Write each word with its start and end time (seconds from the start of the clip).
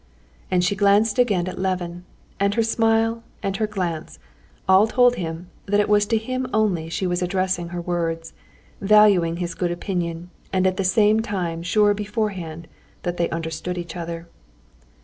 And 0.49 0.63
she 0.63 0.75
glanced 0.75 1.19
again 1.19 1.47
at 1.47 1.59
Levin. 1.59 2.05
And 2.39 2.55
her 2.55 2.63
smile 2.63 3.21
and 3.43 3.57
her 3.57 3.67
glance—all 3.67 4.87
told 4.87 5.13
him 5.15 5.51
that 5.67 5.79
it 5.79 5.87
was 5.87 6.07
to 6.07 6.17
him 6.17 6.47
only 6.51 6.89
she 6.89 7.05
was 7.05 7.21
addressing 7.21 7.67
her 7.69 7.81
words, 7.81 8.33
valuing 8.81 9.37
his 9.37 9.53
good 9.53 9.69
opinion, 9.69 10.31
and 10.51 10.65
at 10.65 10.77
the 10.77 10.83
same 10.83 11.19
time 11.19 11.61
sure 11.61 11.93
beforehand 11.93 12.67
that 13.03 13.17
they 13.17 13.29
understood 13.29 13.77
each 13.77 13.95
other. 13.95 14.27